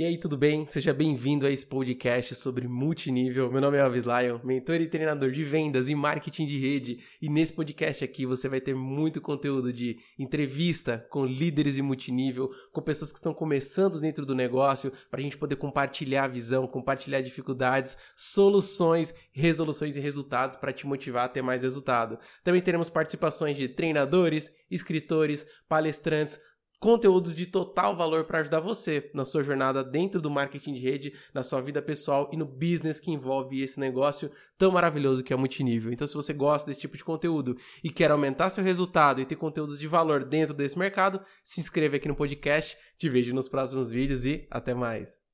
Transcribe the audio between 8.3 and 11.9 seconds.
vai ter muito conteúdo de entrevista com líderes e